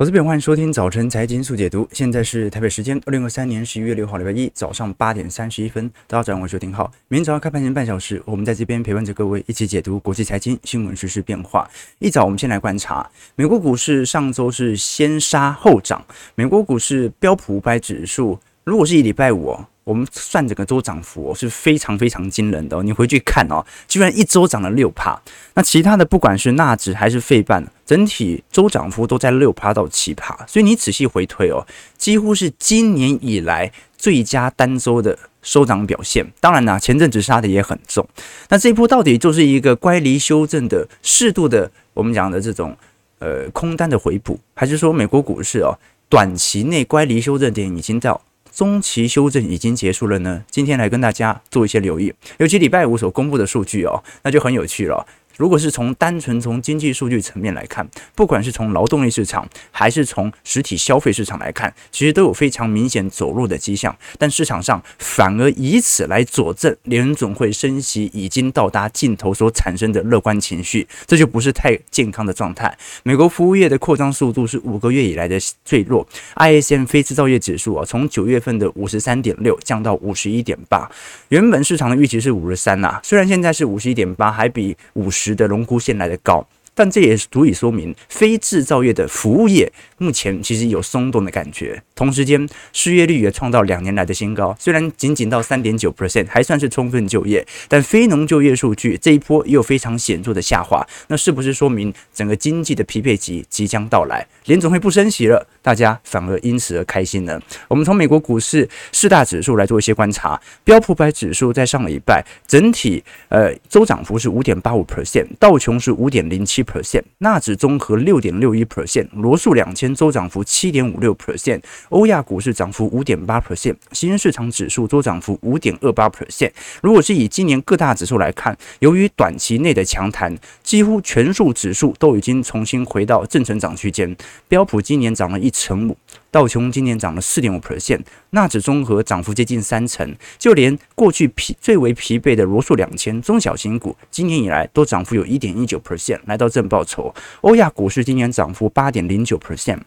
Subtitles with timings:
[0.00, 1.86] 我是边，欢迎收听早晨财经速解读。
[1.92, 5.86] 现在是台北时间二零二三年十一月六号礼拜一早上八点三十一分。
[6.06, 6.90] 大家早上好，我是丁浩。
[7.08, 11.68] 明天早上开盘前半小时，我们在这边陪伴着各位一起解读国际财经新闻、时事变化。
[11.98, 16.02] 一早我们先来观察美国股市，上周是先杀后涨。
[16.34, 19.54] 美国股市标普五百指数，如果是一礼拜五。
[19.90, 22.82] 我们算整个周涨幅哦，是非常非常惊人的哦。
[22.84, 25.20] 你回去看哦，居然一周涨了六趴。
[25.54, 30.46] 那其他的不管是纳指还是费半，整体周涨幅都在六趴到七趴。
[30.46, 31.66] 所以你仔细回推哦，
[31.98, 36.24] 几乎是今年以来最佳单周的收涨表现。
[36.38, 38.08] 当然啦，前阵子杀的也很重。
[38.48, 42.76] 那这一波到底就是一个乖离修正的适度的，我们讲的这种
[43.18, 45.76] 呃空单的回补，还是说美国股市哦
[46.08, 48.20] 短期内乖离修正点已经到？
[48.52, 55.06] 中期修正已经结束了呢，今天来跟大家做一些留意，尤其礼拜五所公布的数据哦，那就很有趣了。
[55.40, 63.96] 如果是从单纯从经济数据层面来看，不管是从劳动力市场还是从实体消费市场来看，其实都有非常明显走弱的迹象。
[64.18, 72.76] 但市场上反而以此来佐证联准会升息已经到达尽头所产生的乐观情绪，这就不是太健康的状态。
[73.02, 80.86] 美国服务业的扩张速度是五个月以来的最弱，ISM 非制造业指数啊，从九月份的五十三点六降到五十一点八，
[81.30, 85.29] 原本市场的预期是五十三呐，虽然现在是五十一点八，还比五十。
[85.30, 86.44] 值得龙姑线来的高。
[86.74, 91.82] 但这也足以说明非制造业的服务业目前其实有松动的感觉。
[91.94, 100.86] 同时间，失业率也创造两年来的新高，虽然仅仅到三点九 percent，还算是充分就业，但非农就业数据这一波又非常显著的下滑。
[101.08, 104.26] 那是不是说明整个经济的疲惫期即将到来？
[104.46, 107.38] 联总会不升息了，大家反而因此而开心呢？
[107.68, 126.50] 我们从美国股市四大指数来做一些观察，标普百指数在上礼拜整体呃周涨幅是五点八五 percent，道琼是五点零七 percent，纳指综合六点六一 percent，罗素两千周涨幅七点五六 percent，欧亚股市涨幅五点八 percent，新兴市场指数周涨幅五点二八 percent。
[126.82, 134.16] 如果是以今年各大指数来看，由于短期内的强弹，几乎全数指数都已经重新回到正成长区间。
[134.48, 135.96] 标普今年涨了一成五，
[136.30, 147.12] 道琼今年涨了四点五 percent，纳指综合涨幅接近三成，就连过去疲最为疲惫的罗素两千中小型股，今年以来都涨幅有一点一九 percent，来到正报酬。
[147.40, 149.80] 欧亚股市今年涨幅八点零九 percent，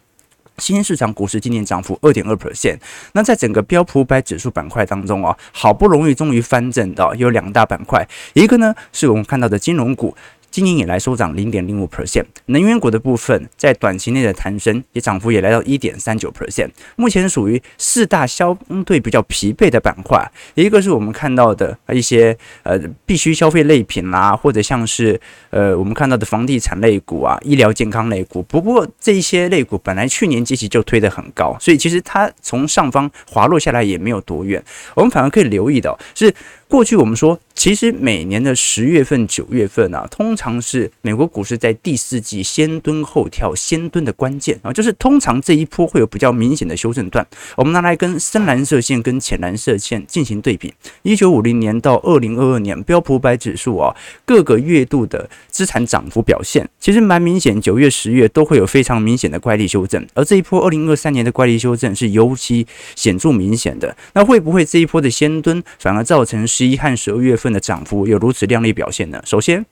[0.58, 2.78] 新兴市场股市今年涨幅二点二 percent。
[3.12, 10.14] 那在整个标普五百指数板块当中啊，好不容易终于翻正的有两大板块，一个呢是我们看到的金融股。
[10.54, 16.68] 今年以来收涨零点零五 percent，能源股的部分在短期内的弹升也涨幅也来到一点三九 percent。
[16.94, 18.56] 目前属于四大相
[18.86, 25.20] 对比较疲惫的板块，一个是我们看到的一些呃必须消费类品啦，或者像是
[25.50, 28.40] 呃我们看到的房地产类股啊、医疗健康类股。
[28.44, 34.62] 不过这一些类股本来去年基期就推得很高，所以其实它从上方滑落下来也没有多远。
[34.94, 36.32] 我们反而可以留意到是。
[36.74, 47.24] 过去我们说，其实每年的十月份、九月份啊，通常是美国股市在第四季先蹲后跳、先蹲的关键啊，就是通常这一波会有比较明显的修正段。
[47.56, 50.74] 我们拿来跟深蓝色线跟浅蓝色线进行对比，
[51.04, 63.96] 一九五零年到二零二二年标普五百指数啊，各个月度的资产涨幅表现，其实蛮明显，九月、十月都会有非常明显的乖离修正，而这一波二零二三年的乖离修正是尤其显著明显的。
[64.14, 66.44] 那会不会这一波的先蹲反而造成？
[66.44, 69.20] 十一和十二月份的涨幅有如此亮丽表现呢？
[69.24, 69.64] 首先。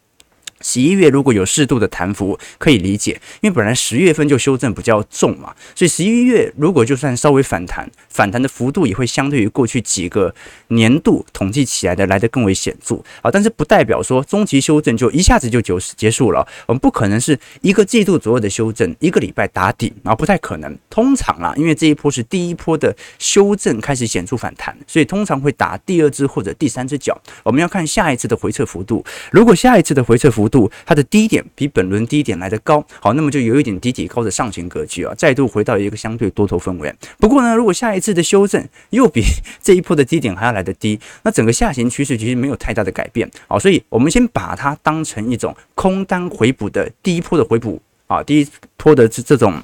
[0.63, 10.35] 十一月如果有适度的弹幅，可以理解，因为本来十月份就修正比较重嘛，所以十一月如果就算稍微反弹，反弹的幅度也会相对于过去几个
[10.69, 13.31] 年度统计起来的来得更为显著啊。
[13.31, 20.79] 但是不代表说中期修正就一下子就结结束了，我们不可能是一个季度左右的修正，一个礼拜打底啊，不太可能。
[20.89, 27.21] 通常啊，因为这一波是第一波的修正开始显著反弹，所以通常会打第二只或者第三只脚。
[27.43, 30.52] 我们要看下一次的回撤幅度，如果下一次的回撤幅度。
[30.53, 36.95] 度它的低点比本轮低点来得高，好，那么就有一点低底高的上行格局啊，再度回到一个相对多头氛围。
[37.19, 39.25] 不过呢，如果下一次的修正又比
[39.61, 48.47] 这一波的低点还要来得低，那整个下行趋势其实没有太大的改变好，所以我们先把它当成一种空单回补的第一波的回补啊，第一
[48.77, 49.61] 波的这这种。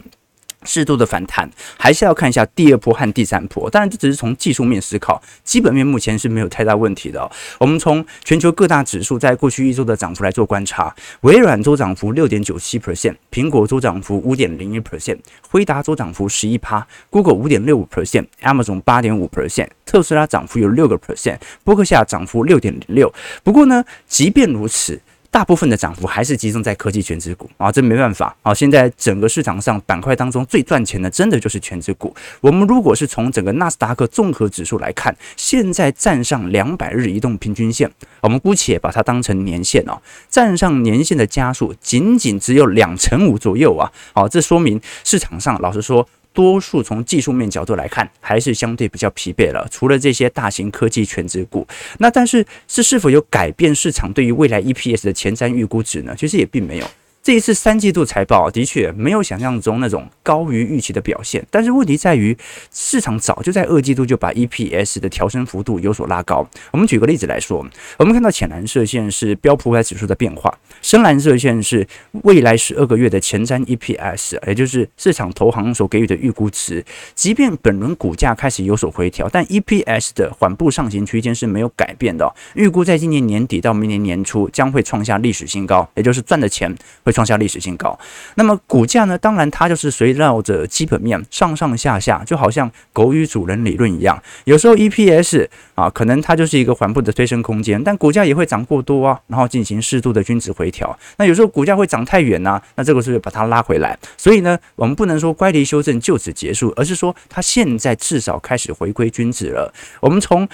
[0.69, 3.71] 适度的反弹，还是要看一下第二波和第三波。
[3.71, 7.29] 当然，这只是从技术面思考，基本面目前是没有太大问题的。
[7.59, 15.19] 我们从全球各大指数在过去一周的涨幅来做观察，微软周涨幅六点九七 percent，苹果周涨幅五点零一 percent，
[15.49, 23.11] 辉达周涨幅十一趴，Google 五点六五 percent，Amazon 八点五 percent，特斯拉涨幅有六个 percent，波克夏涨幅六点零六。
[23.43, 25.01] 不过呢，即便如此。
[25.39, 28.53] 大部分的涨幅还是集中在科技全值股啊，这没办法啊。
[28.53, 32.13] 现在整个市场上板块当中最赚钱的，真的就是全值股。
[32.41, 37.89] 我们如果是从整个纳斯达克综合指数来看，现在站上两百日移动平均线，
[38.21, 43.93] 我们姑且把它当成年线哦，站上年线的加速仅仅只有两成五左右啊。
[44.13, 46.09] 好，这说明市场上老实说。
[46.33, 49.67] 多数从技术面角度来看，还是相对比较疲惫了。
[49.71, 51.67] 除了这些大型科技全值股，
[51.99, 56.15] 那但是是是否有改变市场对于未来 EPS 的前瞻预估值呢？
[56.17, 56.87] 其实也并没有。
[57.29, 62.35] 这一次三季度财报的确没有想象中那种高于预期的表现，但是问题在于
[62.73, 66.49] 市场早就在二季度就把 EPS 的调升幅度有所拉高。
[66.71, 67.63] 我们举个例子来说，
[67.99, 71.87] 我们看到浅蓝色线是标普五百指数的变化，深蓝色线是
[72.23, 76.83] 未来十二个月的前瞻 EPS，也就是市场投行所给予的预估值。
[77.15, 82.35] 即便本轮股价开始有所回调，但 EPS 的缓步上行区间是没有改变的。
[82.55, 87.13] 预估在今年年底到明年年初将会创下历史新高，也就是赚的钱会。
[87.19, 87.99] 创下历史新高，
[88.37, 89.19] 那么股价呢？
[89.19, 94.23] 当然，它就是围绕着基本面上上下下，就好像狗与主人理论一样。
[94.45, 100.97] 有时候 EPS 啊，可能它就是一个缓步的推升空间，但股价也会涨过多啊，然后进行适度的均值回调。
[101.17, 103.99] 那有时候股价会涨太远呐、啊，那这个是不是把它拉回来？
[104.17, 109.75] 所以呢，我们不能说乖离修正就此结束，而是说它现在至少开始回归均值了。
[109.99, 110.49] 我们从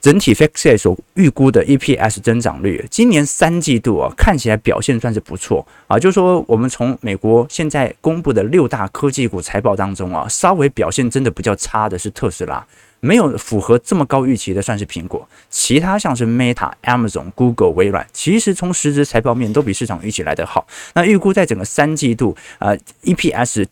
[0.00, 6.08] 整体 FactSet 所预估的 EPS 增长率，今年三季度啊，看起来表现算是不错啊，就。
[6.08, 12.66] 是说我们从美国现在公布的六大科技股财报当中啊，稍微表现真的比较差的是特斯拉，
[13.00, 20.66] 没有符合这么高预期的算是苹果，其他像是 Meta、Amazon、Google、微软，其实从实质财报面都比市场预期来得好。
[20.94, 22.72] 那预估在整个三季度啊
[23.04, 23.66] ，EPS。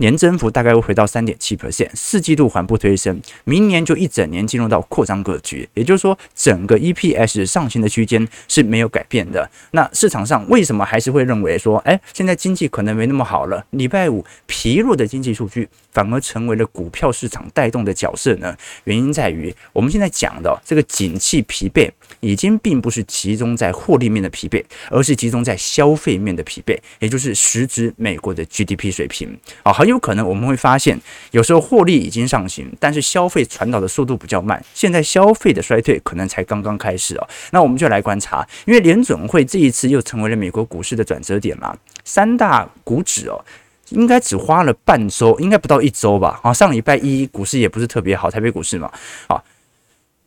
[0.00, 9.48] 年增幅大概会回到三点七 percent，四季度缓步推升，明年就一整年进入到扩张格局，也就是说，整个 EPS 上行的区间是没有改变的。
[9.72, 13.62] 那市场上为什么还是会认为说，哎，现在经济可能没那么好了？
[13.72, 18.56] 礼拜五疲弱的经济数据反而成为了股票市场带动的角色呢？
[18.84, 21.90] 原因在于我们现在讲的这个景气疲惫，
[22.20, 29.90] 已经并不是集中在获利面的疲惫，而是集中在消费面的疲惫，也就是实质美国的 GDP 水平啊，很。
[29.90, 30.96] 有可能我们会发现，
[31.32, 34.64] 有时候获利已经上行，但是消费传导的速度比较慢。
[34.72, 37.28] 现在消费的衰退可能才刚刚开始哦。
[37.50, 41.76] 那我们就来观察，因为联准会这一次又成为了美国股市的转折点嘛。
[42.04, 43.44] 三大股指哦，
[43.90, 46.40] 应该只花了半周，应该不到一周吧？
[46.42, 48.90] 啊，上礼拜一股市也不是特别好，台北股市嘛。
[49.26, 49.42] 啊，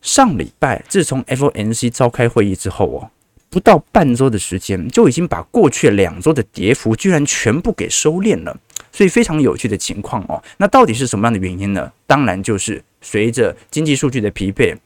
[0.02, 3.10] 上礼拜自从 FOMC 召开会议之后哦，
[3.50, 8.58] 不到半周的时间，就已经把过去两周的跌幅居然全部给收敛了。
[8.92, 11.92] 所以非常有趣的情况哦，那到底是什么样的原因呢？
[12.06, 14.78] 当然就是随着经济数据的疲惫，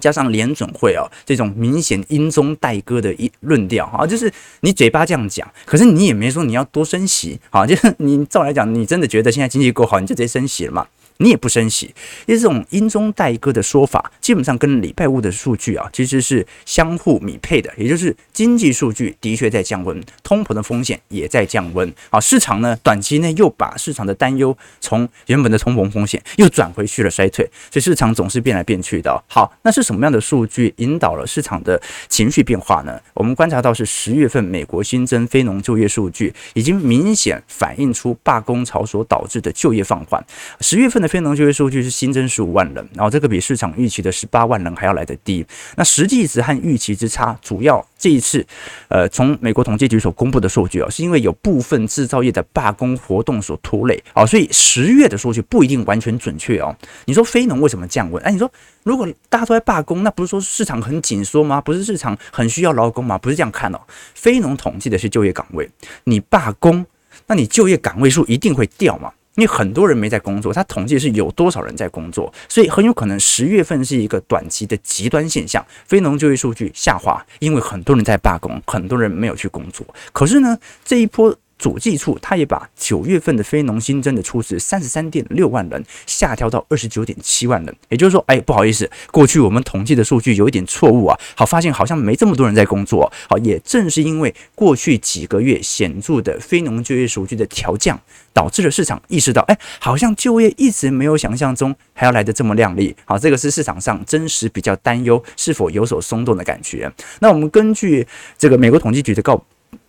[0.00, 10.86] 加上联准会哦这种明显阴中带歌的一论调哈，就是你嘴巴这样讲，可是你也没说你要多升息啊，就是你照来讲，你真的觉得现在经济够好，你就直接升息了嘛？
[11.18, 11.86] 你也不升息，
[12.26, 17.72] 因为这种阴中带鸽的说法，基本上跟礼拜五的数据啊，其实是相互匹配的。
[17.76, 21.92] 也就是经济数据的确在降温，通膨的风险也在降温。
[22.10, 29.22] 啊，市场呢，短期内又把市场的担忧从原本的通膨风险又转回去了衰退，所以市场总是变来变去的。
[29.26, 33.00] 好，那是什么样的数据引导了市场的情绪变化呢？
[33.14, 40.24] 我们观察到是十月份美国新增非农就业数据，已经明显反映出罢工潮所导致的就业放缓。
[40.60, 45.44] 十月份的非农就业数据是新增十五万人，然后这个比市场预期的十八万人还要来得低。
[45.76, 48.46] 那实际值和预期之差，主要这一次，
[48.88, 56.76] 呃，从美国统计局所公布的数据啊，是因为有部分制造业的罢工活动所拖累啊，所以十月的数据不一定完全准确哦。
[57.06, 58.22] 你说非农为什么降温？
[58.22, 58.50] 哎，你说
[58.82, 61.60] 如果大家都在罢工，那不是说市场很紧缩吗？
[61.60, 63.16] 不是市场很需要劳工吗？
[63.16, 63.80] 不是这样看哦。
[64.14, 65.68] 非农统计的是就业岗位，
[66.04, 66.84] 你罢工，
[67.26, 69.12] 那你就业岗位数一定会掉嘛？
[69.38, 79.86] 因为很多人没在工作，他统计是有多少人在工作，所以很有可能十月份是一个短期的极端现象，非农就业数据下滑，因为很多人在罢工，很多人没有去工作。
[80.12, 81.32] 可是呢，这一波。
[81.58, 91.18] 主计处，他也把九月份的非农新增的初值三十三点六万人下调到二十九点七万人，也就是说，哎，不好意思，过去我们统计的数据有一点错误啊。
[91.34, 93.12] 好，发现好像没这么多人在工作。
[93.28, 98.00] 好，也正是因为过去几个月显著的非农就业数据的调降，
[98.32, 102.94] 导致了市场意识到，哎，好像就业一直没有想象中还要来得这么亮丽。
[103.04, 106.90] 好，这个是市场上真实比较担忧是否有所松动的感觉。
[107.18, 108.06] 那我们根据
[108.38, 109.44] 这个美国统计局的告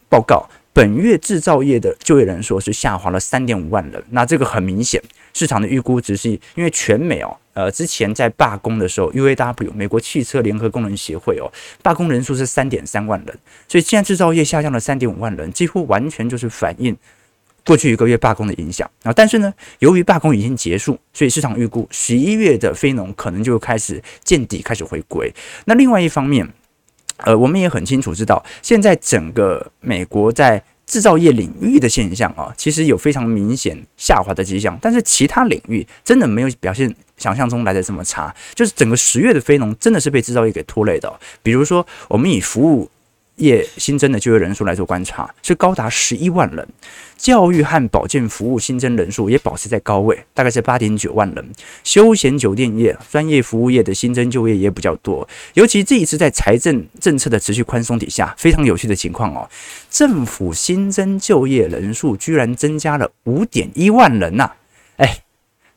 [0.09, 0.49] 报告。
[0.79, 4.01] 本月制造业的就业人数是下滑了三点五万人。
[4.11, 11.51] 那这个很明显，市场的预估值是因为全美哦，呃，之前在罢工的时候，UAW 美国汽车联合工人协会哦，
[11.83, 16.95] 罢工人数是三点三万人，所以现在制造业下降了三点五万人，几乎完全就是反映。
[17.65, 25.29] 过去一个月罢工的影响啊，但是呢，由于罢工已经结束，所以市场预估十一月的非农可能就开始见底，开始回归。
[25.65, 26.47] 那另外一方面，
[27.25, 38.33] 呃，我们也很清楚知道，现在整个美国在制造业领域的现象啊，其实有非常明显下滑的迹象，但是其他领域真的没有表现想象中来的这么差。
[38.55, 41.13] 就是整个十月的非农真的是被制造业给拖累的。
[41.43, 42.89] 比如说，我们以服务
[43.39, 46.67] 业新增的就业人数来做观察，是高达十一万人。
[47.17, 51.45] 教育和保健服务新增人数也保持在高位，大概是八点九万人。
[51.83, 55.27] 休闲酒店业、专业服务业的新增就业也比较多。
[55.55, 59.49] 尤其这一次在财政政策的持续宽松底下，非常有趣的情况哦，
[59.89, 64.51] 政府新增就业人数居然增加了五点一万人呐！
[64.95, 65.17] 哎，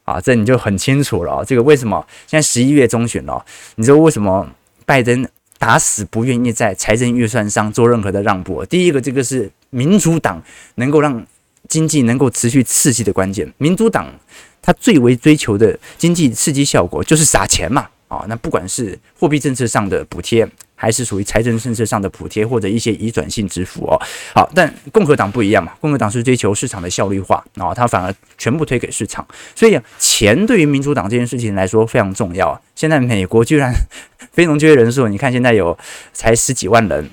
[0.04, 1.44] 啊，这你就很清楚了。
[1.44, 3.44] 这个为什么现在十一月中旬了？
[3.74, 4.48] 你知道为什么
[4.86, 5.26] 拜登
[5.62, 8.66] 打死不愿意在财政预算上做任何的让步？
[8.66, 10.42] 第一个，这个是民主党
[10.74, 11.24] 能够让
[11.68, 14.12] 经济能够持续刺激的关键，民主党
[14.60, 23.96] 他最为追求的经济刺激效果就是撒钱嘛，啊，那不管是货币政策上的补贴，还是属于财政政策上的补贴，或者一些移转性支付哦，
[24.34, 32.60] 好，但共和党不一样嘛，共和党是追求市场的效率化，啊，他反而全部推给市场，所以钱对于民主党这件事情来说非常重要。
[32.74, 33.72] 现在美国居然
[34.32, 35.78] 非农就业人数，你看现在有
[36.12, 37.10] 才十几万人，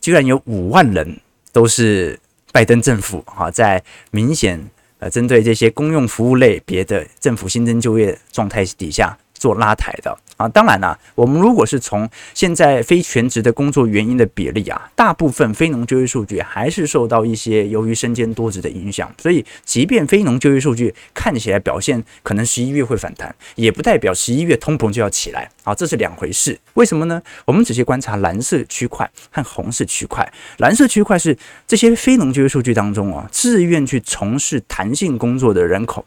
[0.00, 1.18] 居然有五万人
[1.52, 2.18] 都是。
[2.54, 4.62] 拜登政府哈，在明显
[4.98, 10.16] 呃针对这些公用服务类别的政府新增就业状态底下做拉抬的。
[10.36, 26.58] 啊，当然啦，我们如果是从现在非全职的工作原因的比例啊，大部分非农就业数据还是受到一些由于身兼多职的影响，所以即便非农就业数据看起来表现可能十一月会反弹，也不代表十一月通膨就要起来啊，这是两回事。
[26.74, 27.22] 为什么呢？
[27.44, 36.04] 我们仔细观察蓝色区块和红色区块，蓝色区块是这些非农就业数据当中啊，自愿去从事弹性工作的人口。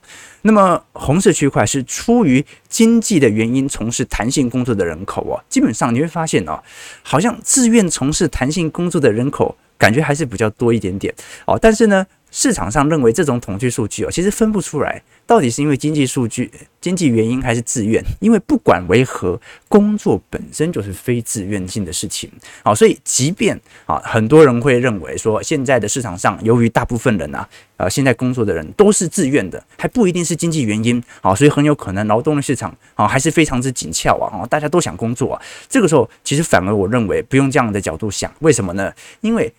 [0.47, 6.61] 那么红色区块是出于经济的原因从事弹性工作的人口哦，基本上你会发现哦，
[7.01, 11.11] 好像自愿从事弹性工作的人口感觉还是比较多一点点
[11.47, 12.05] 哦，但是呢，
[12.37, 15.01] 市场上认为这种统计数据哦，其实分不出来。
[15.25, 16.51] 到底是因为经济数据、
[16.81, 18.03] 经济原因还是自愿？
[18.19, 19.39] 因为不管为何，
[19.69, 22.29] 工作本身就是非自愿性的事情。
[22.61, 31.01] 好，所以即便啊，很多人会认为说，现在的市场上，由于大部分人啊，呃，现在工作的人都是自愿的，还不一定是经济原因。
[31.21, 35.41] 好，所以很有可能劳动力市场啊，还是非常之紧俏啊，大家都想工作啊。
[35.69, 38.91] 这个时候，其实反而我认为不用这样的角度想，为什么呢？
[39.21, 39.53] 因为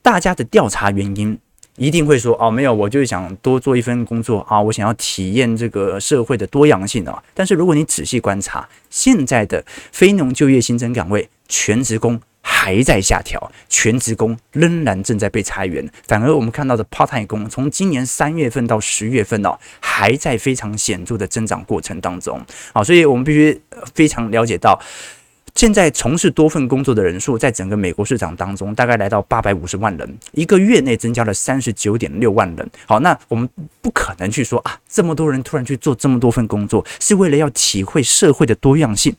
[0.00, 1.36] 大家的调查原因。
[1.78, 7.22] 一定会说哦，没有，我就是想多做一份工作啊，我想要体验这个社会的多样性啊。
[7.32, 15.88] 但是如果你仔细观察，现在的非农就业新增岗位，全职工还在下调，全职工仍然正在被裁员。
[16.06, 22.44] 反而我们看到的 part-time 工，从今年三月份到十月份哦，还在非常显著的增长过程当中。
[22.72, 23.60] 啊，所以我们必须
[23.94, 24.80] 非常了解到。
[25.58, 32.70] 现在从事多份工作的人数，在整个美国市场当中，大概来到八百五十万人，一个月内增加了三十九点六万人。
[32.86, 33.48] 好，那我们
[33.82, 39.12] 不可能去说啊，这么多人突然去做这么多份工作，是为了要体会社会的多样性。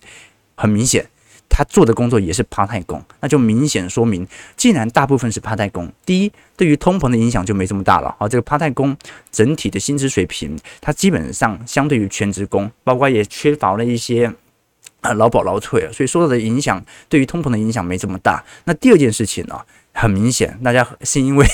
[0.56, 1.06] 很明显，
[1.50, 8.16] 他做的工作也是爬代工，那就明显说明，既然大部分是爬代工，第一，对于通膨的影响就没这么大了。
[8.18, 8.96] 好，这个爬代工
[9.30, 14.32] 整体的薪资水平，它基本上相对于全职工，包括也缺乏了一些。
[15.02, 18.44] 啊，劳保劳退，所以受到的影响对于通膨的影响没这么大。
[18.66, 19.60] 那第二件事情呢，
[19.94, 21.46] 很明显，大家是因为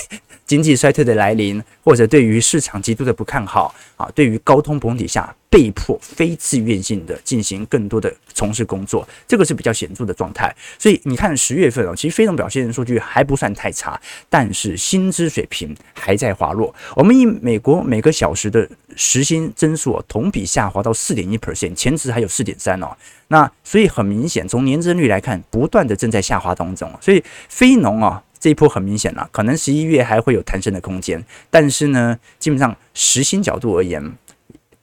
[0.45, 10.55] 经济衰退的来临，或者对于市场极度的不看好啊，对于高通膨底下被迫非自愿性的进行更多的从事工作，这个是比较显著的状态。
[10.77, 13.99] 所以你看十月份啊，其实非农表现数据还不算太差，
[14.29, 16.73] 但是薪资水平还在滑落。
[16.95, 22.95] 我们以美国每个小时的时薪增速同比下滑到四点一 percent，前值还有四点三哦。
[23.29, 26.91] 那所以很明显，从年增率来看，不断的正在下滑当中。
[27.01, 28.21] 所以非农啊。
[28.45, 33.99] 这一波很明显了，可能十一月还会有弹升的空间，但是呢，基本上时薪角度而言，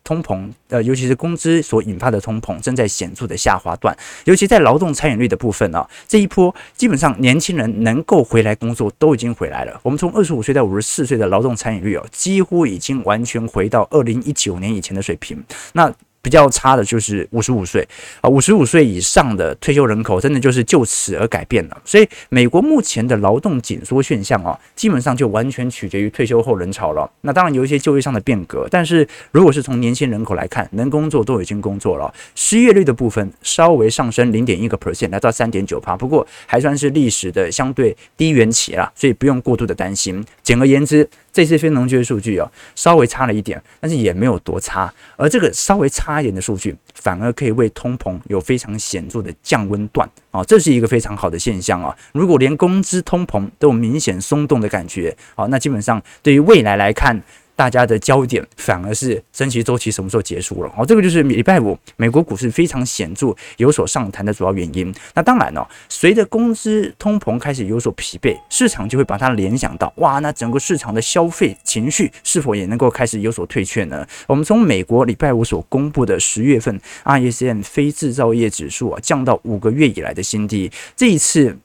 [0.03, 9.79] 通膨呃，尤其是工资所引发的通膨正在显著的下滑段，尤其在劳动参与率的部分啊，这一波基本上年轻人能够回来工作都已经回来了。
[9.85, 15.41] 我们从二十五岁到五十四岁的劳动参与率哦，几乎已经完全回到二零一九年以前的水平。
[15.75, 17.87] 那比较差的就是五十五岁
[18.21, 21.77] 啊，五十五岁以上的退休人口真的就是就此而改变了。
[21.85, 27.11] 所以，美国目前的劳动紧缩现象啊，基本上就完全取决于退休后人潮了。
[27.23, 32.15] 那当然有一些就业上的变革，但是如果是从年轻人口来看，能工作都已经工作了。
[32.37, 40.25] 失业率的部分稍微上升零点一个 percent，来到三点九趴，不过还算是历史的相对低原期了，所以不用过度的担心。
[40.43, 44.93] 简而言之，这次非农就业数据啊，稍微差了一点，但是也没有多差。
[45.17, 51.97] 而这个稍微差一点的数据，反而可以为通膨有非常显著的降温段啊，这是一个非常好的现象啊。
[52.13, 57.23] 如果连工资通膨都有明显松动的感觉，好，那基本上对于未来来看。
[57.63, 60.75] 大家的焦点反而是升息周期什么时候结束了？
[60.77, 64.93] 哦，这个就是礼拜五美国股市非常显著有所上弹的主要原因。
[65.15, 74.05] 那当然了，随着工资通膨开始有所疲惫，市场就会把它联想到，哇，那整个市场的消费情绪是否也能够开始有所退却呢？
[74.27, 80.69] 我们从美国礼拜五所公布的十月份 ISM 非制造业指数啊，降到五个月以来的新低。
[80.97, 81.57] 这一次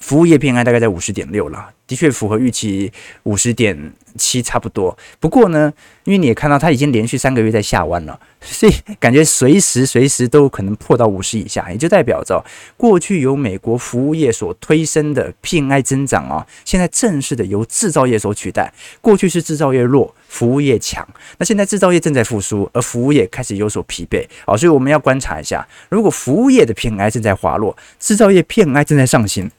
[0.00, 1.73] 服务业 PMI 大概在五十点六了。
[1.86, 2.90] 的确符合预期，
[3.24, 4.96] 五十点七差不多。
[5.20, 5.72] 不过呢，
[6.04, 12.42] 因为你也看到它已经连续三个月在下弯了，所以感觉随时随时都可能破到五十以下，也就代表着
[12.76, 18.72] 过去由美国服务业所推升的 PMI 增长啊，现在正式的由制造业所取代。
[19.00, 21.06] 过去是制造业弱，服务业强，
[21.38, 29.50] 那现在制造业正在复苏，而服务业开始有所疲惫啊，所以我们要观察一下，如果服务业的 PMI 正在滑落，制造业 PMI 正在上行，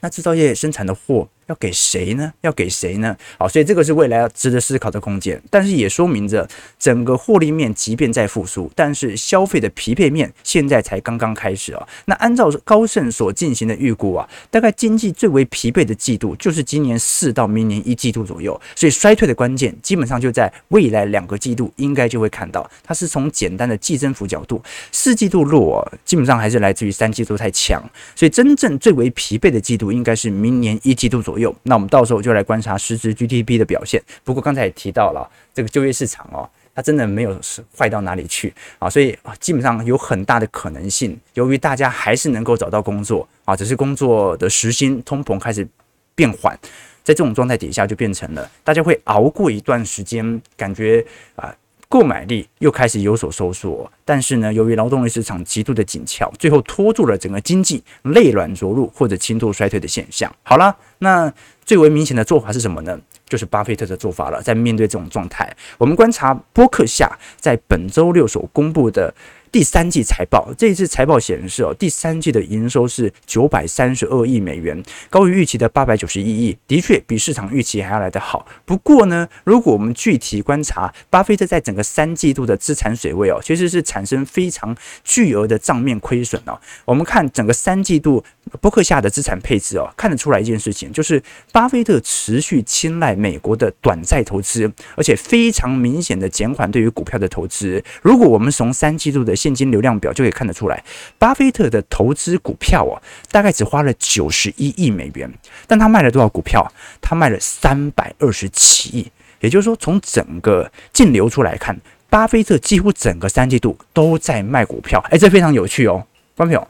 [0.00, 1.28] 那制造业生产的货。
[1.48, 2.32] 要给谁呢？
[2.42, 3.16] 要给谁呢？
[3.38, 11.88] 好，所以这个是未来要值得思考的空间，但是也说明着整个获利面即便在复苏，但是消费的疲惫面现在才刚刚开始啊。
[12.04, 22.70] 那按照高盛所进行的预估啊，大概经济最为疲惫的季度就是今年四到明年一季度左右，所以衰退的关键基本上就在未来两个季度，应该就会看到。
[22.84, 24.62] 它是从简单的季增幅角度，
[24.92, 27.82] 四季度弱，基本上还是来自于三季度太强，
[28.14, 31.37] 所以真正最为疲惫的季度应该是明年一季度左右。
[31.62, 34.02] 那我们到时候就来观察实质 GDP 的表现。
[34.24, 37.38] 不过刚才也提到了这个就业市场哦，它真的没有
[37.76, 45.66] 坏到哪里去啊，所以，基本上有很大的可能性，由于大家还是能够找到工作啊，只是工作的时薪通膨开始
[46.14, 46.58] 变缓，
[47.04, 51.04] 在这种状态底下就变成了大家会熬过一段时间，感觉
[51.36, 51.54] 啊。
[51.88, 60.30] 购买力又开始有所收缩，但是呢，由于劳动力市场极度的紧俏，最后拖住了整个经济内软着陆或者轻度衰退的现象。
[60.42, 61.32] 好了，那
[61.64, 63.00] 最为明显的做法是什么呢？
[63.26, 64.42] 就是巴菲特的做法了。
[64.42, 69.14] 在面对这种状态，我们观察波克夏在本周六所公布的。
[69.50, 78.46] 第三季财报，这一次财报显示哦，第三季的营收是九百三十二亿美元，高于预期的八百九十一亿，的确比市场预期还要来得好。
[78.64, 86.58] 不过呢，如果我们具体观察巴菲特在整个三季度的资产水位哦，其实是产生非常巨额的账面亏损哦。
[86.84, 88.22] 我们看整个三季度
[88.60, 97.82] 波克夏的资产配置哦，看得出来一件事情，就是巴菲特持续青睐美国的短债投资，而且非常明显的减缓对于股票的投资。
[98.02, 100.82] 如果我们从三季度的现金流量表就可以看得出来，
[101.18, 105.30] 巴菲特的投资股票啊，大概只花了九十一亿美元，
[105.66, 106.72] 但他卖了多少股票？
[107.00, 109.10] 他卖了三百二十七亿。
[109.40, 111.78] 也就是说，从整个净流出来看，
[112.10, 114.98] 巴菲特几乎整个三季度都在卖股票。
[115.10, 116.68] 哎，这非常有趣哦，观众朋友，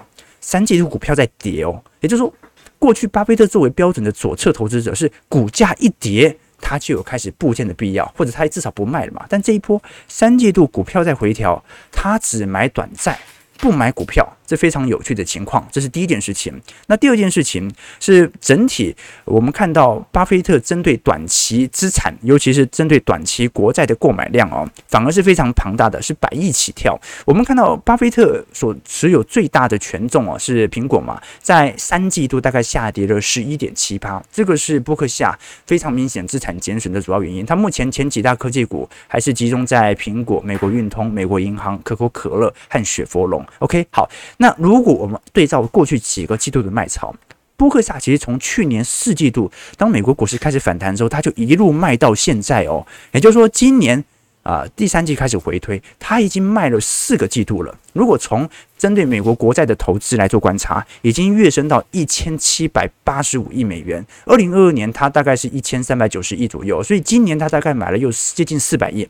[0.48, 1.82] 三季度股票在跌哦。
[2.00, 2.32] 也就是说，
[2.78, 6.34] 过去巴菲特作为标准的左侧投资者，是股价一跌。
[6.58, 9.26] 他就有开始布建的必要，或者他至少不卖了嘛。
[9.28, 13.18] 但这一波三季度股票在回调，他只买短债，
[13.58, 14.26] 不买股票。
[14.48, 16.58] 这非常有趣的情况，这是第一件事情。
[16.86, 26.98] 那第二件事情是整体，我们看到巴菲特针对短期资产，尤其是针对短期国债的购买量哦，反而是非常庞大的，是百亿起跳。
[27.26, 37.44] 我们看到巴菲特所持有最大的权重哦，是苹果嘛，在三季度大概下跌了十一点七八，这个是波克夏非常明显资产减损的主要原因。
[37.44, 43.44] 它目前前几大科技股还是集中在苹果、美国运通、美国银行、可口可乐和雪佛龙。
[43.58, 44.08] OK，好。
[44.38, 47.14] 那如果我们对照过去几个季度的卖潮，
[47.56, 52.86] 波克夏其实从去年四季度，当美国股市开始反弹之后，他就一路卖到现在哦。
[53.12, 54.02] 也就是说，今年
[54.44, 57.78] 啊、第三季开始回推，他已经卖了四个季度了。
[57.92, 58.48] 如果从
[58.78, 64.06] 针对美国国债的投资来做观察，已经跃升到一千七百八十五亿美元。
[64.24, 69.06] 二零二二年它大概是一千三百九十亿左右，所以今年它大概买了又接近四百亿。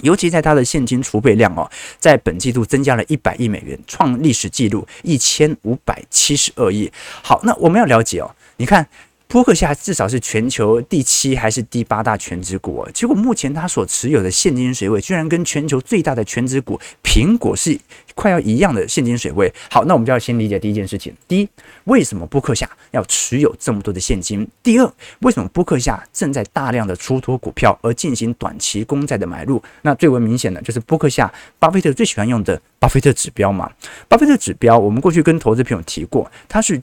[0.00, 6.90] 尤其在它的现金储备量哦，在本季度增加了一百亿美元，创历史纪录一千五百七十二亿。
[7.22, 8.86] 好，那我们要了解哦，你看
[9.32, 17.74] 波克夏至少是全球第七还是第八大全职股，结果目前他所持有的现金水位居然跟全球最大的全职股苹果是
[18.14, 19.50] 快要一样的现金水位。
[19.70, 21.48] 好，那我们就要先理解第一件事情：第一，
[21.84, 24.46] 为什么波克夏要持有这么多的现金？
[24.62, 29.62] 第二，为什么波克夏正在大量的出脱股票而进行短期公债的买入？
[29.80, 33.72] 那最为明显的就是波克夏，巴菲特最喜欢用的巴菲特指标嘛。
[34.08, 36.82] 巴菲特指标，我们过去跟投资朋友提过，它是。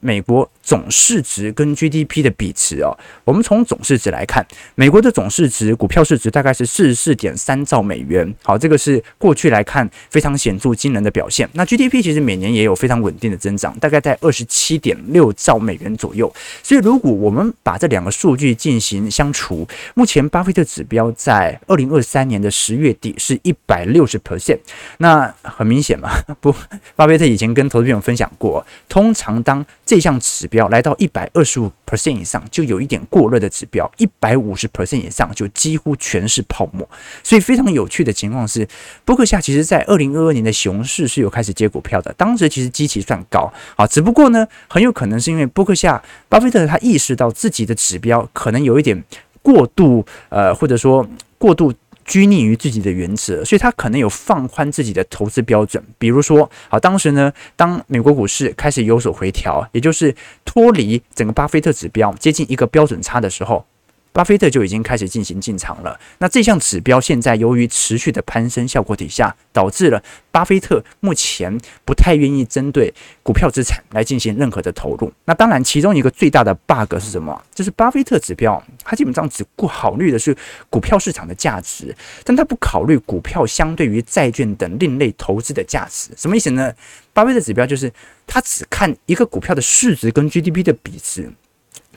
[0.00, 2.92] 美国总市值跟 GDP 的比值哦，
[3.24, 8.34] 我们从总市值来看，美国的总市值股票市值大概是四十四点三兆美元。
[8.42, 11.48] 好，这个是过去来看非常显著惊人的表现。
[11.54, 16.30] 那 GDP 其实每年也有非常稳定的增长，大概在二十七点六兆美元左右。
[16.62, 24.58] 所以，如果我们把这两个数据进行相除，目前巴菲特指标在二零二三年的十月底是一百六十 percent。
[24.98, 26.10] 那很明显嘛，
[26.42, 26.54] 不，
[26.94, 36.88] 巴菲特以前跟投资朋友分享过，通常当这项指标要来到一百二十五 percent 以上，就有一点过热的指标；一百五十 percent 以上，就几乎全是泡沫。
[37.22, 38.68] 所以非常有趣的情况是，
[39.04, 49.02] 波克夏其实在二零二二年的熊市是有开始接股票的，当时其实基期算高啊，只不过呢，很有可能是因为波克夏巴菲特他意识到自己的指标可能有一点
[49.40, 51.72] 过度，呃，或者说过度。
[52.08, 55.80] 拘泥于自己的原则，所以他可能有放宽自己的投资标准。
[55.98, 60.12] 比如说，好，当时呢，当美国股市开始有所回调，也就是
[60.44, 63.64] 脱离整个巴菲特指标接近一个标准差的时候。
[64.12, 65.98] 巴菲特就已经开始进行进场了。
[66.18, 72.92] 那这项指标现在由于持续的攀升效果底下，导致了巴菲特目前不太愿意针对
[73.22, 75.12] 股票资产来进行任何的投入。
[75.24, 77.40] 那当然，其中一个最大的 bug 是什么？
[77.54, 80.36] 就是巴菲特指标，他基本上只顾考虑的是
[80.68, 81.94] 股票市场的价值，
[82.24, 86.10] 但他不考虑股票相对于债券等另类投资的价值。
[86.16, 86.72] 什么意思呢？
[87.12, 87.92] 巴菲特指标就是
[88.26, 91.30] 他只看一个股票的市值跟 GDP 的比值。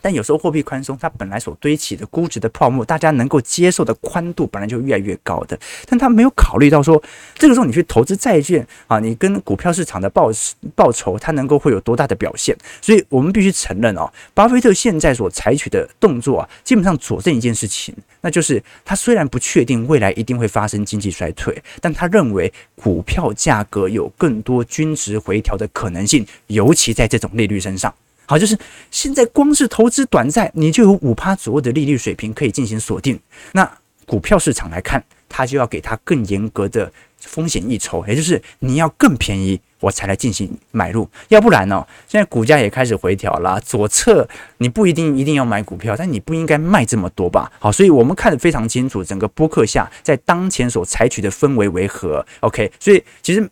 [0.01, 7.01] 但有时候货币宽松，它本来所堆起的估值的泡沫，大家能够接受的宽度本来就越来越高的，但他没有考虑到说，
[7.35, 10.31] 这个时候你去投资债券啊，你跟股票市场的报
[10.75, 12.55] 报酬，它能够会有多大的表现？
[12.81, 27.93] 所以我们必须承认哦，巴菲特现在所采取的动作啊，基本上佐证一件事情，那就是他虽然不确定未来一定会发生经济衰退，但他认为股票价格有更多均值回调的可能性，尤其在这种利率身上。
[28.31, 28.57] 好，就是
[28.89, 33.19] 现在光是投资短债，你就有五趴左右的利率水平可以进行锁定。
[33.51, 33.69] 那
[34.05, 36.89] 股票市场来看，它就要给它更严格的
[37.19, 41.05] 风险溢酬，也就是你要更便宜，我才来进行买入。
[41.27, 44.25] 要不然呢，现在股价也开始回调了，左侧
[44.59, 47.51] 你不一定一定要买股票，但你不应该卖这么多吧？
[47.59, 53.51] 好，所以我们看得非常清楚，整个波克下在当前所采取的氛围为何？OK，所以其实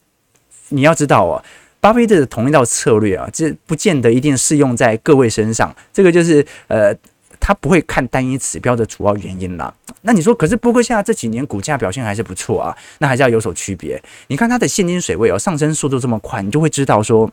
[0.70, 1.44] 你要知道哦。
[1.80, 5.74] 巴菲特的同一套策略啊，这不见得一定适用在各位身上。
[5.94, 6.94] 这个就是呃，
[7.40, 9.74] 他不会看单一指标的主要原因啦。
[10.02, 14.02] 那你说，可是波克夏这几年股价表现还是不错啊，那还是要有所区别。
[14.28, 17.30] 你看它的现金水位哦，上升速度这么快，你就会知道说。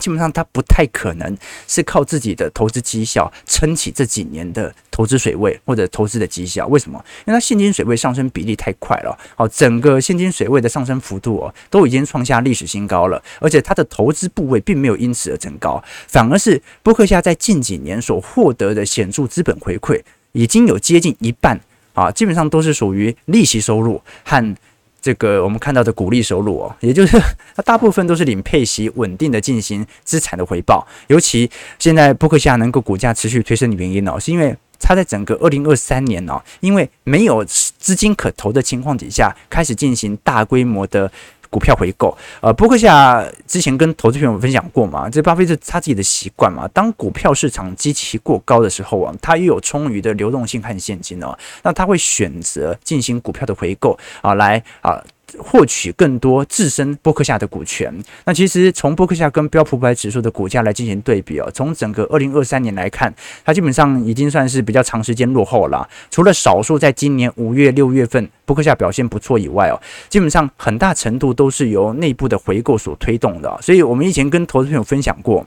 [0.00, 6.66] 基本上，它不太可能是靠自己的投资绩效撑起这几年的投资水位或者投资的绩效。
[6.66, 7.02] 为什么？
[7.26, 9.16] 因为它现金水位上升比例太快了。
[9.36, 13.22] 好，整个现金水位的上升幅度哦，都已经创下历史新高了。
[13.40, 20.02] 而且它的投资部位并没有因此而增高，反而是波克夏在近几年所获得的显著资本回馈，
[20.32, 21.60] 已经有接近一半
[21.94, 24.56] 啊，基本上都是属于利息收入和。
[25.04, 27.20] 这个我们看到的股利收入哦，也就是
[27.54, 30.86] 它大部分都是领配息，稳定的进行资产的回报。
[31.08, 41.12] 尤其现在扑克夏能够股价持续推升的原因呢，是因为它在整个二零二三年呢，因为没有资金可投的情况底下，开始进行大规模的。
[41.54, 55.00] 股票回购，呃，伯克夏之前跟投资朋友分享过嘛，这巴菲特他自己的习惯嘛，当股票市场基期过高的时候啊，他又有充裕的流动性和现金哦，那他会选择进行股票的回购啊，来啊。
[55.38, 57.92] 获取更多自身波克夏的股权。
[58.24, 63.12] 那其实从波克夏跟标普五百指数的股价来进行对比哦，从整个二零二三年来看，
[63.44, 65.88] 它基本上已经算是比较长时间落后了。
[66.10, 73.58] 除了少数在今年五月、六月份波克夏表现不错以外哦，基本上很大程度都是由内部的回购所推动的。
[73.60, 75.46] 所以我们以前跟投资朋友分享过，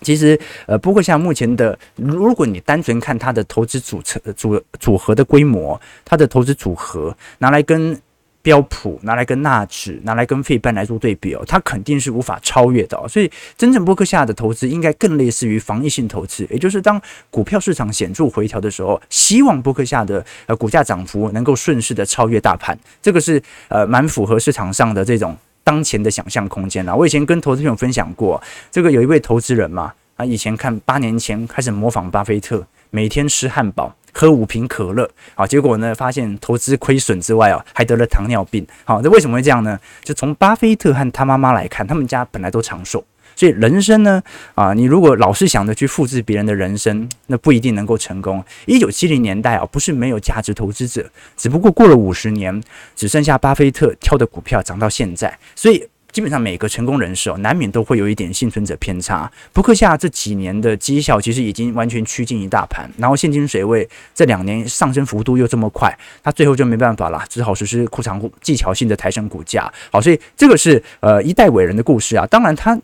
[0.00, 8.00] 其实呃，波克夏目前的，如果你单纯看它的投资组成组组合的规模，它的投资组合拿来跟。
[8.42, 13.06] 标普拿来跟纳指，拿来跟费半来做对比哦，它肯定是无法超越的哦。
[13.08, 17.00] 所以，真正波克夏的投资应该更类似于防御性投资，也就是当
[17.30, 26.94] 股票市场显著回调的时候，希望波克夏的呃股价涨幅能够顺势的超越大盘，这个是呃蛮符合市场上的这种当前的想象空间啦。
[26.94, 29.92] 我以前跟投资朋友分享过，这个有一位投资人嘛。
[30.16, 38.66] 啊，以前看八年前开始模仿巴菲特，每天吃汉堡，喝五瓶可乐，啊，结果呢，发现投资亏损之外啊，还得了糖尿病。
[38.84, 39.78] 好，那为什么会这样呢？
[40.02, 43.04] 就从巴菲特和他妈妈来看，他们家本来都长寿。
[43.36, 44.22] 所以人生呢，
[44.54, 48.44] 啊，你如果老是想着去复制别人的人生，那不一定能够成功。
[48.66, 52.62] 一九七零年代啊，不是没有价值投资者，只不过过了五十年，
[52.94, 55.38] 只剩下巴菲特挑的股票涨到现在。
[55.54, 59.30] 所以基本上每个成功人士哦，难免都会有一点幸存者偏差。
[59.52, 69.72] 伯克夏这几年的绩效其实已经完全趋近于大盘，然后现金水位这两年上升幅度又这么快，他最后就没办法了，只好实施库藏，技巧性的抬升股价。
[69.90, 72.26] 好，所以这个是呃一代伟人的故事啊。
[72.26, 72.78] 当然他。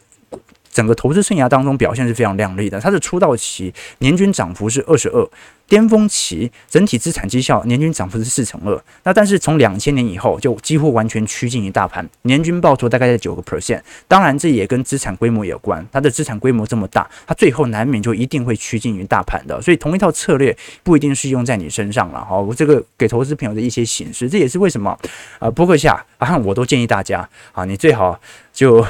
[0.76, 5.26] 整个投资生涯当中表现是非常亮丽的，他的出道期年均涨幅是二十二，
[5.66, 8.78] 巅峰期整体资产绩效年均涨幅是四成二。
[9.04, 13.80] 那但是从两千年以后就几乎完全趋近于大盘，年均报酬大概在九个 percent。
[14.06, 19.62] 当然这也跟资产规模有关，他的资产规模这么大，他最后难免就一定会趋近于大盘的。
[19.62, 22.22] 所以同一套策略不一定是用在你身上了。
[22.22, 24.94] 好，我这个给投资朋友的一些启示，这也是为什么
[25.38, 28.20] 啊，波克夏啊，我都建议大家啊，你最好
[28.52, 28.86] 就。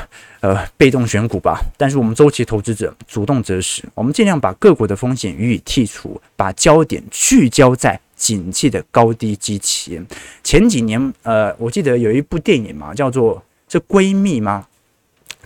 [0.46, 10.00] 呃，被动选股吧，但是我们周期投资者主动择时，我们尽量把个股的风险予以剔除，把焦点聚焦在景气的高低基期。
[10.44, 14.68] 前几年，呃，我记得有一部电影嘛，叫做《这闺蜜》吗？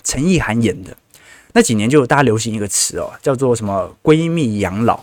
[0.04, 0.94] 陈意涵演的。
[1.54, 5.02] 那几年就大家流行一个词哦，叫做什么“闺蜜养老”。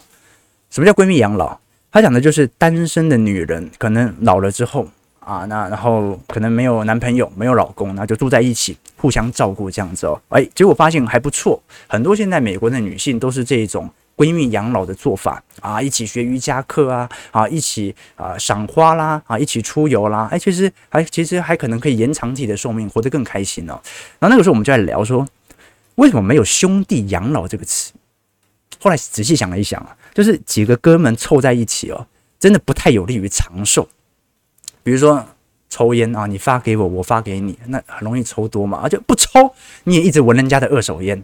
[0.69, 1.57] 什么叫闺蜜养老？
[1.91, 4.87] 他讲的就是单身的女人可能老了之后。
[5.27, 10.17] 啊，那然后可能没有男朋友，没有老公，那就住在一起，互相照顾这样子哦。
[10.29, 23.77] 哎，结果发现还不错，很多现在美国的女性都是这种闺蜜养老的做法啊，一起学瑜伽课啊，啊，一起啊赏花啦，啊，一起出游啦，哎，其实还其实还可能可以延长自己的寿命，活得更开心哦。
[24.19, 25.27] 然后那个时候我们就在聊说，
[25.95, 27.91] 为什么没有兄弟养老这个词？
[28.79, 32.07] 后来仔细想了一想啊，就是几个哥们凑在一起哦，
[32.39, 33.89] 真的不太有利于长寿。
[34.87, 35.21] 比如说
[35.67, 38.79] 抽烟啊，你发给我，我发给你，那很容易抽多嘛。
[38.81, 41.21] 而且不抽，你也一直闻人家的二手烟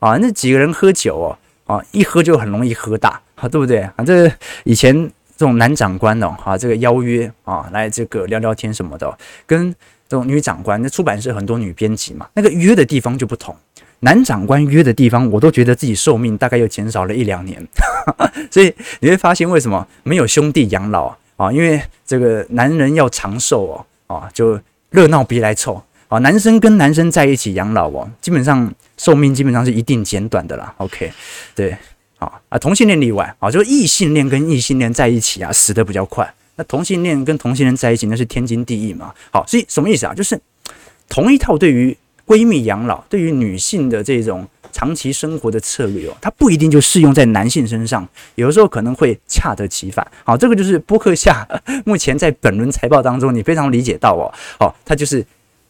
[0.00, 0.18] 啊。
[0.20, 3.94] 那几个人喝酒哦，啊，一喝就很容易喝大，啊，对不对啊？
[4.04, 4.30] 这
[4.64, 4.94] 以前
[5.34, 9.74] 这种男长官哦，啊，这个邀约啊，来这个聊聊天什么的，跟
[10.06, 13.56] 这种女长官，那出版社很多女编辑嘛，那个约的地方就不同。
[14.00, 17.66] 男长官约的地方，我都觉得自己寿命大概又减少了一两年。
[18.52, 21.16] 所以你会发现，为什么没有兄弟养老？
[21.36, 24.58] 啊，因为这个男人要长寿哦，啊，就
[24.90, 30.74] 热闹别来凑啊，男生跟男生在一起养老哦，基本上寿命基本上是一定减短的啦。
[30.78, 31.12] OK，
[31.54, 31.76] 对，
[32.18, 36.32] 啊啊，同性恋例外啊，就异性恋跟异性恋在一起啊，死得比较快。
[36.56, 39.12] 那同性恋跟同性恋在一起，那是天经地义嘛。
[39.30, 40.14] 好，所以什么意思啊？
[40.14, 40.40] 就是
[41.08, 41.94] 同一套对于
[42.26, 44.46] 闺蜜养老，对于女性的这种。
[44.72, 50.06] 长期生活的策略哦，它不一定就适用在男性身上，有的时候可能会恰得其反。
[50.22, 51.48] 好，这个就是波克夏
[51.86, 54.28] 目前在本轮财报当中，你非常理解到哦。
[54.58, 55.24] 好，它就是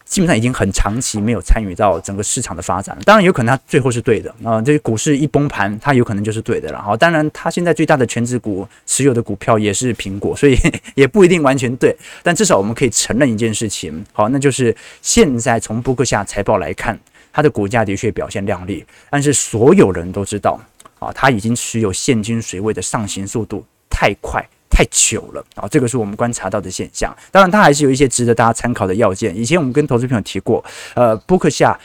[0.07, 2.97] 基本上已经很长期没有参与到整个市场的发展。
[3.05, 6.81] 当然，有可能他最后是对的啊，这个股市一崩盘，他有可能就是对的了。
[6.81, 10.59] 好，当然他现在最大的权值股持有的股票也是苹果， 所以
[10.95, 11.95] 也不一定完全对。
[12.23, 16.99] 但至少我们可以承认一件事情，好，那就是现在从波克夏财报来看。
[17.33, 20.59] 它的股价的确表现亮丽，但是所有人都知道
[20.99, 27.15] 啊，它已经持有现金水位的上行速度太快太久了啊，这个是我们观察到的现象。
[27.31, 29.37] 当然，它还是有一些值得大家参考的要件。
[29.37, 31.79] 以前我们跟投资朋友提过，呃，波克夏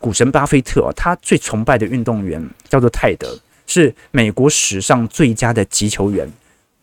[0.00, 6.28] 股神巴菲特，他最崇拜的运动员叫做泰德，是美国史上最佳的击球员。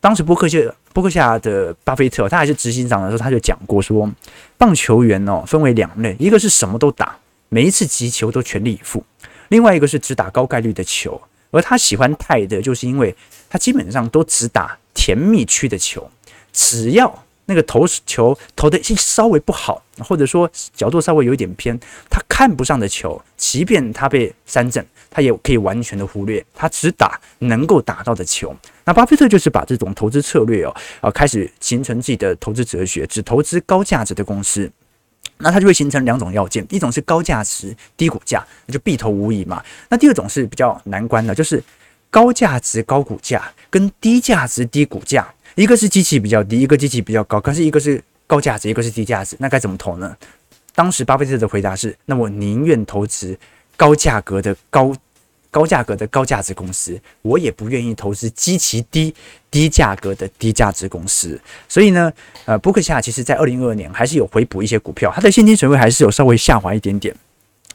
[0.00, 0.58] 当时波克夏
[0.92, 4.10] 波克夏的巴菲特，他还是执行长的时候，他就讲过说，
[4.58, 7.16] 棒球员哦分为两类，一个是什么都打。
[7.48, 9.04] 每一次击球都全力以赴，
[9.48, 11.20] 另外一个是只打高概率的球，
[11.52, 13.14] 而他喜欢泰德，就是因为
[13.48, 16.10] 他基本上都只打甜蜜区的球，
[16.52, 21.78] 只要那个投球投的稍微不好，或者说角度稍微有一点偏，
[22.10, 28.54] 他看不上的球，即便他被三振，他也可以完全的忽略，他只打能够打到的球。
[28.84, 34.70] 那巴菲特就是把这种投资策略哦，啊，开始形成自己的投资哲学，只投资高价值的公司。
[35.42, 39.62] 那它就会形成两种要件，一种是高价值低股价，那就必投无疑嘛。
[39.88, 41.62] 那第二种是比较难关的，就是
[42.10, 50.16] 高价值高股价跟低价值低股价，一个是机器比较低，一个机器比较高，可是一个是高价值，一个是低价值，那该怎么投呢？
[50.74, 53.38] 当时巴菲特的回答是：那我宁愿投资
[53.76, 54.94] 高价格的高。
[55.52, 59.14] 高价格的高价值公司，我也不愿意投资极其低、
[59.50, 61.38] 低价格的低价值公司。
[61.68, 62.10] 所以呢，
[62.46, 67.14] 呃，伯克夏其实在二零二二年还是有回补一些股票，它的现金水位还是有稍微下滑一点点。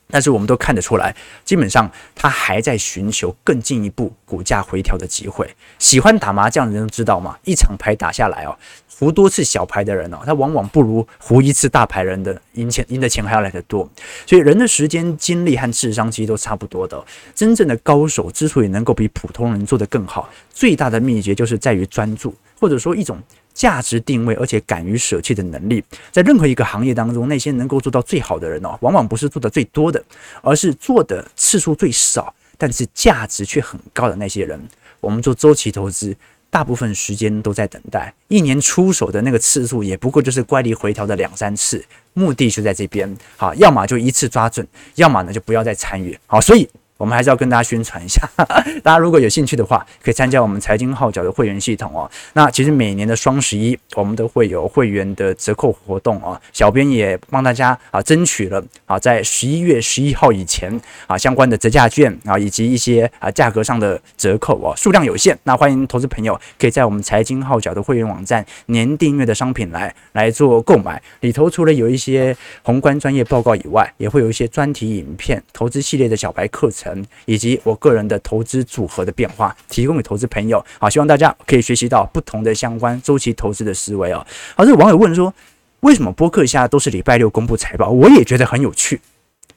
[0.09, 5.49] 但是我们都看得出来，基本上他还在寻求更进一步股价回调的机会。
[5.79, 8.57] 喜欢打麻将的人都知道嘛，一场牌打下来哦，
[8.97, 13.89] 胡多次小牌的人哦，他往往不如胡一次大牌人的赢钱赢的钱还要来得多。
[14.25, 17.03] 所以人的时间、精力和智商其实都差不多的。
[17.35, 23.21] 真正的高手之所以能够比普通人做得更好，最大的秘诀就是在于专注，或者说一种。
[23.57, 30.01] 价值定位，而且敢于舍弃的能力，在任何一个行业当中，那些能够做到最好的人哦，往往不是做的最多的，
[30.43, 34.61] 而是做的次数最少，但是价值却很高的那些人。
[34.99, 36.15] 我们做周期投资，
[36.51, 43.11] 大部分时间都在等待，一年出手的那个次数也不过就是乖离回调的两三次，目的就在这边。
[43.37, 46.15] 好，要么就一次抓准，要么呢就不要再参与。
[46.27, 46.69] 好，所以。
[46.97, 48.27] 我们还是要跟大家宣传一下，
[48.83, 52.09] 大家如果有兴趣的话，可以参加我们财经号角的会员系统哦。
[52.33, 56.39] 那其实每年的双十一，我们都会有会员的折扣活动哦。
[56.51, 65.37] 小编也帮大家啊争取了啊，在十一月十一号以前啊相关的折价券啊，以及一些啊价格上的折扣哦，数量有限。
[65.43, 71.01] 那欢迎投资朋友可以在我们财经号角的会员网站年订阅的商品来来做购买。
[71.19, 76.86] 里头除了有一些宏观专业报告以外，也会有一些专题影片、投资系列的小白课程。
[77.25, 80.63] 以及我个人的投资组合的变化，提供给投资朋友。
[80.79, 84.25] 好，希望大家可以学习到不同的相关周期投资的思维哦。
[84.55, 85.33] 好，这个网友问说，
[85.81, 87.89] 为什么波克夏都是礼拜六公布财报？
[87.89, 88.99] 我也觉得很有趣，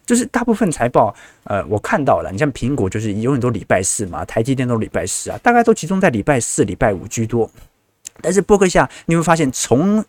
[0.06, 1.14] 就是大部分财报，
[1.44, 7.50] 呃，我看到了，你像苹果就是永远都礼拜四嘛，台积电都礼拜四啊，大概都集中在礼拜四、礼拜五居多。
[8.22, 10.04] 但是波克夏你会发现从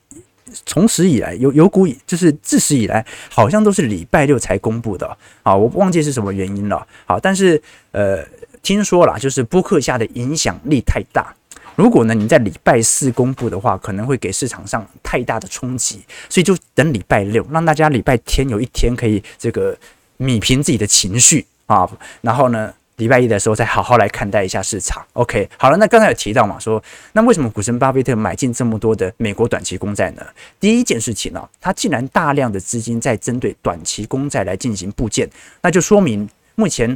[0.66, 6.86] 从始以来，有有股以就是自始以来，好像都是礼拜六才公布的啊，我忘记是什么原因了。
[7.06, 7.62] 好，但是
[7.92, 8.24] 呃，
[8.62, 11.34] 听说了，就是播客下的影响力太大。
[11.76, 19.78] 如果呢你在礼拜四公布的话，可能会给市场上太大的冲击，所以就等礼拜六，让大家礼拜天有一天可以这个
[20.18, 21.90] 米平自己的情绪啊，
[22.22, 22.74] 然后呢。
[23.02, 25.04] 礼拜一的时候再好好来看待一下市场。
[25.14, 26.82] OK，好了，那刚才有提到嘛，说
[27.14, 30.24] 那为什么股神巴菲特买进这么多的美国短期公债呢？
[30.60, 35.28] 第一件事情呢、他既然大量的资金在针对短期公债来进行布建，
[35.64, 36.96] 那就说明目前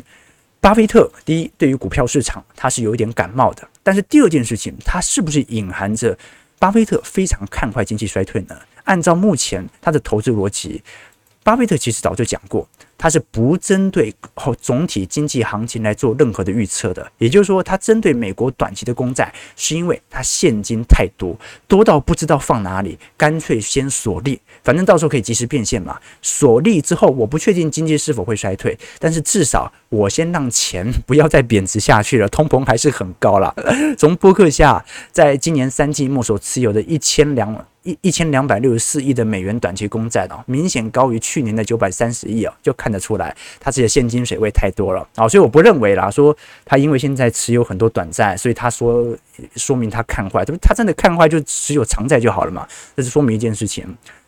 [0.62, 3.68] 巴菲特第一对于股票市场他是有一点感冒的。
[3.82, 6.15] 但是第二件事情，他是不是隐含着
[6.60, 8.56] 巴菲特非常看坏经济衰退呢？
[8.84, 10.84] 按照目前他的投资逻辑，
[11.41, 12.68] 巴菲特其实早就讲过。
[12.97, 14.13] 它是不针对
[14.62, 25.99] 总体经济行情来做任何的预测的，也就是说，它针对美国短期的公债，是因为它现金太多，多到不知道放哪里，干脆先锁利，反正到时候可以及时变现嘛。
[26.21, 33.53] 锁利之后，我不确定经济是否会衰退，但是至少我先让钱不要再贬值下去了，通膨还是很高了。
[33.97, 37.65] 从波克夏在今年三季末所持有的一千两。
[37.86, 49.15] 一一千两百六十四亿的美元短期公债哦，明显高于去年的九百三十亿哦，就看得出来他这些现金水位太多了啊，所以我不认为啦，说他因为现在持有很多短债，所以他说
[49.56, 52.67] 说明他看坏，他真的看坏就持有长债就好了嘛，
[52.98, 53.88] 这是说明一件事情。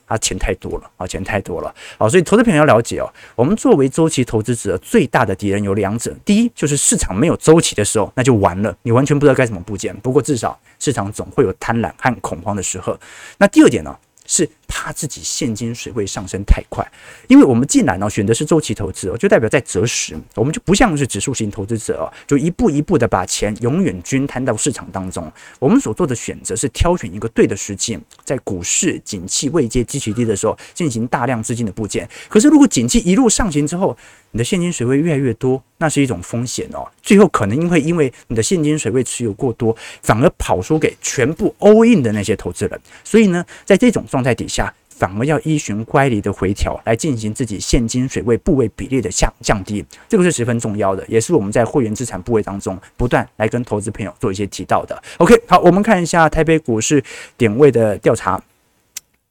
[0.10, 9.92] 他钱太多了啊，钱太多了啊，所以投资朋友要了解哦，我们作为周期投资者，最大的敌人有两者，第一就是市场没有周期的时候，那就完了，你完全不知道该怎么布局。
[10.02, 12.98] 不过至少市场总会有贪婪和恐慌的时候。
[13.38, 16.86] 那第二点呢，是怕自己现金水位上升太快，
[17.28, 25.32] 因为我们既然呢选的是周期投资哦，就代表在择时，我们就不像是指数型投资者哦，就一步一步的把钱永远均摊到市场当中。
[25.60, 32.08] 我们所做的选择是挑选一个对的时机，在股市景气位阶极其低的时候进行大量资金的布建。
[32.28, 33.98] 可是如果景气一路上行之后，
[34.32, 36.86] 你的现金水位越来越多，那是一种风险哦。
[37.02, 42.80] 最后可能因为因为你的现金水位持有过多，反而跑输给全部 all in 的那些投资人。
[43.04, 44.57] 所以呢，在这种状态底下，
[44.98, 55.02] 反而要依循乖离的回调来进行自己现金水位部位比例的下降低，这个是十分重要的，也是我们在会员资产部位当中不断来跟投资朋友做一些提到的。
[55.18, 57.04] OK，好，我们看一下台北股市
[57.38, 58.42] 点位的调查。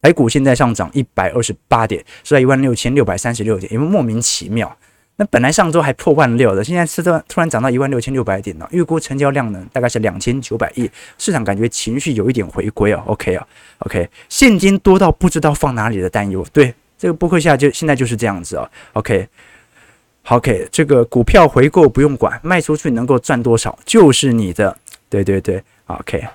[0.03, 4.77] 台股现在上涨一百二十八点，是在一万六千六百三十六点，因为莫名其妙。
[5.19, 8.69] 那本来上周还破万六的，现在是突然突然涨到一万六千六百点了。
[8.71, 13.03] 预估成交量呢，大概是两千九百亿，市场感觉情绪有一点回归啊。
[13.07, 13.47] OK 啊
[13.79, 16.47] ，OK，现金多到不知道放哪里的担忧。
[16.53, 18.71] 对，这个波克下就现在就是这样子啊。
[18.93, 24.77] OK，OK，这个股票回购不用管，卖出去能够赚多少就是你的。
[25.09, 26.27] 对对对，OK。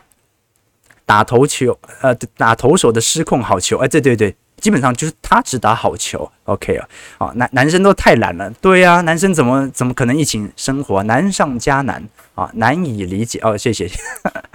[1.06, 12.02] 打头球，呃，打投手的失控好球，哎，对对对，基本上就是他只打好球，OK 啊，啊，男男生都太懒了，对呀、男生怎么怎么可能一起生活，难上加难。
[12.34, 13.40] 啊，难以理解。
[13.44, 13.92] 哦，谢谢，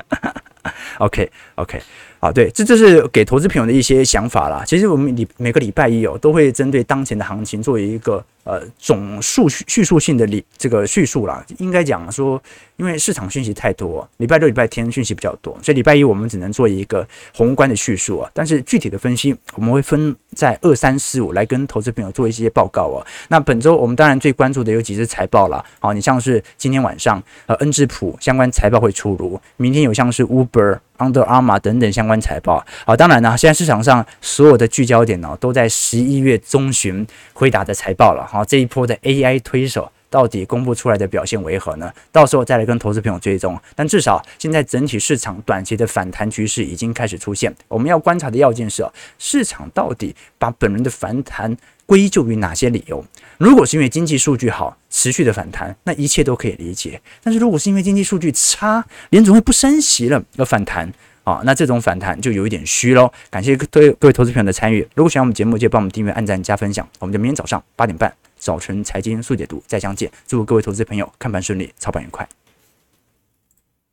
[0.98, 1.80] OK OK，
[2.20, 4.64] 啊，对，这就是给投资朋友的一些想法啦。
[4.66, 12.42] 其实我们礼每个礼拜一哦，都会针对当前的行情做一个呃总述叙述性的理这个叙述啦，应该讲说，
[12.76, 18.30] 因为市场讯息太多，礼拜六、礼拜天讯息比较多，所以礼拜一我们只能做一个宏观的叙述啊。
[18.32, 23.04] 但是具体的分析，我们会分在二三四五来跟投资朋友做一些报告啊。
[23.28, 30.78] 那本周我们当然最关注的有几只财报啦，好，你像是今天晚上呃恩智浦相关财报会出炉，明天有像是 Uber。
[30.98, 41.90] Under Armour 等等相关财报，好，当然呢，现在市场上所有的聚焦点呢，都在十一月中旬辉达的财报了，好，这一波的 AI 推手到底公布出来的表现为何呢？
[42.12, 43.58] 到时候再来跟投资朋友追踪。
[43.74, 48.86] 但至少现在整体市场短期的反弹趋势已经开始出现，我们要观察的要件是，
[49.18, 51.56] 市场到底把本轮的反弹
[51.86, 53.02] 归咎于哪些理由？
[53.38, 57.00] 如果是因为经济数据好，持续的反弹，那一切都可以理解。
[57.22, 60.92] 但是如果是因为经济数据差，联总会不升息了而反弹
[61.26, 63.10] 啊，那这种反弹就有一点虚喽。
[63.28, 64.86] 感谢各位各位投资朋友的参与。
[64.94, 66.88] 如果喜欢我们节目，记得帮我们订阅、按赞、加分享。
[67.00, 70.08] 我们就明天早上八点半早晨财经速解读再相见。
[70.28, 72.28] 祝各位投资朋友看盘顺利，操盘愉快。